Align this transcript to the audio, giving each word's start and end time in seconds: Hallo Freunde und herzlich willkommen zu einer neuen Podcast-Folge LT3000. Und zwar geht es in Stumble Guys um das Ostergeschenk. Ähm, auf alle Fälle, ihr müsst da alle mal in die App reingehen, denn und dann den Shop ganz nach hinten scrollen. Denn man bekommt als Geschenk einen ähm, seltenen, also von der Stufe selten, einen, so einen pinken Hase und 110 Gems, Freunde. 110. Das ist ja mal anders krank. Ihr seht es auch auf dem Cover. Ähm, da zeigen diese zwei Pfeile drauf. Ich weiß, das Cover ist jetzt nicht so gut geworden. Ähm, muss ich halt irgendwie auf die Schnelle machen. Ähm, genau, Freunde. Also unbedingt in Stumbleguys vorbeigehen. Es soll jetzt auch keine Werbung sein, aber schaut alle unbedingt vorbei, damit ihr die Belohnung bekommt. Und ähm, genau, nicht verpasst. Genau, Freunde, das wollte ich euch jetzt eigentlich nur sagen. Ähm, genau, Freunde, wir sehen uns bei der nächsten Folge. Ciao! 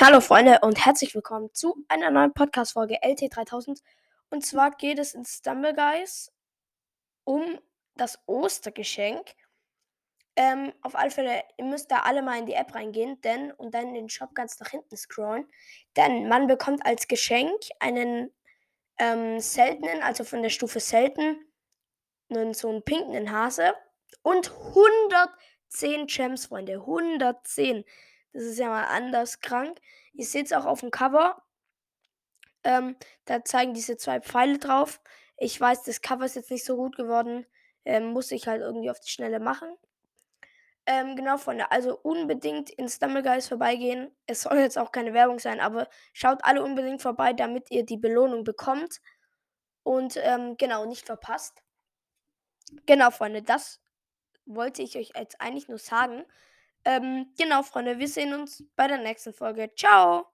Hallo 0.00 0.20
Freunde 0.20 0.60
und 0.62 0.86
herzlich 0.86 1.12
willkommen 1.16 1.52
zu 1.52 1.84
einer 1.88 2.12
neuen 2.12 2.32
Podcast-Folge 2.32 3.02
LT3000. 3.02 3.82
Und 4.30 4.46
zwar 4.46 4.70
geht 4.70 4.96
es 5.00 5.12
in 5.12 5.24
Stumble 5.24 5.74
Guys 5.74 6.30
um 7.24 7.58
das 7.96 8.20
Ostergeschenk. 8.26 9.34
Ähm, 10.36 10.72
auf 10.82 10.94
alle 10.94 11.10
Fälle, 11.10 11.42
ihr 11.56 11.64
müsst 11.64 11.90
da 11.90 12.02
alle 12.02 12.22
mal 12.22 12.38
in 12.38 12.46
die 12.46 12.52
App 12.52 12.76
reingehen, 12.76 13.20
denn 13.22 13.50
und 13.50 13.74
dann 13.74 13.92
den 13.92 14.08
Shop 14.08 14.36
ganz 14.36 14.60
nach 14.60 14.68
hinten 14.68 14.96
scrollen. 14.96 15.48
Denn 15.96 16.28
man 16.28 16.46
bekommt 16.46 16.86
als 16.86 17.08
Geschenk 17.08 17.58
einen 17.80 18.32
ähm, 18.98 19.40
seltenen, 19.40 20.00
also 20.04 20.22
von 20.22 20.42
der 20.42 20.50
Stufe 20.50 20.78
selten, 20.78 21.44
einen, 22.30 22.54
so 22.54 22.68
einen 22.68 22.84
pinken 22.84 23.32
Hase 23.32 23.74
und 24.22 24.52
110 24.52 26.06
Gems, 26.06 26.46
Freunde. 26.46 26.74
110. 26.74 27.84
Das 28.32 28.44
ist 28.44 28.58
ja 28.58 28.68
mal 28.68 28.84
anders 28.84 29.40
krank. 29.40 29.78
Ihr 30.12 30.26
seht 30.26 30.46
es 30.46 30.52
auch 30.52 30.66
auf 30.66 30.80
dem 30.80 30.90
Cover. 30.90 31.42
Ähm, 32.64 32.96
da 33.24 33.44
zeigen 33.44 33.74
diese 33.74 33.96
zwei 33.96 34.20
Pfeile 34.20 34.58
drauf. 34.58 35.00
Ich 35.36 35.60
weiß, 35.60 35.84
das 35.84 36.00
Cover 36.00 36.24
ist 36.24 36.36
jetzt 36.36 36.50
nicht 36.50 36.64
so 36.64 36.76
gut 36.76 36.96
geworden. 36.96 37.46
Ähm, 37.84 38.12
muss 38.12 38.32
ich 38.32 38.46
halt 38.48 38.60
irgendwie 38.60 38.90
auf 38.90 39.00
die 39.00 39.10
Schnelle 39.10 39.40
machen. 39.40 39.68
Ähm, 40.86 41.16
genau, 41.16 41.36
Freunde. 41.36 41.70
Also 41.70 41.98
unbedingt 42.00 42.70
in 42.70 42.88
Stumbleguys 42.88 43.48
vorbeigehen. 43.48 44.10
Es 44.26 44.42
soll 44.42 44.58
jetzt 44.58 44.78
auch 44.78 44.90
keine 44.90 45.12
Werbung 45.12 45.38
sein, 45.38 45.60
aber 45.60 45.88
schaut 46.14 46.42
alle 46.44 46.62
unbedingt 46.62 47.02
vorbei, 47.02 47.34
damit 47.34 47.70
ihr 47.70 47.84
die 47.84 47.98
Belohnung 47.98 48.42
bekommt. 48.42 49.00
Und 49.82 50.16
ähm, 50.16 50.56
genau, 50.56 50.86
nicht 50.86 51.06
verpasst. 51.06 51.62
Genau, 52.86 53.10
Freunde, 53.10 53.42
das 53.42 53.80
wollte 54.46 54.82
ich 54.82 54.96
euch 54.96 55.12
jetzt 55.14 55.40
eigentlich 55.40 55.68
nur 55.68 55.78
sagen. 55.78 56.24
Ähm, 56.84 57.32
genau, 57.38 57.62
Freunde, 57.62 57.98
wir 57.98 58.08
sehen 58.08 58.34
uns 58.34 58.64
bei 58.76 58.86
der 58.88 58.98
nächsten 58.98 59.32
Folge. 59.32 59.70
Ciao! 59.76 60.26